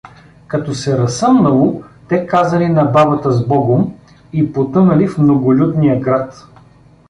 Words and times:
Като 0.47 0.73
се 0.75 0.97
разсъмнало, 0.97 1.83
те 2.07 2.27
казали 2.27 2.69
на 2.69 2.83
бабата 2.85 3.31
„сбогом“ 3.31 3.95
и 4.33 4.53
потънали 4.53 5.07
в 5.07 5.17
многолюдния 5.17 5.99
град. 5.99 6.47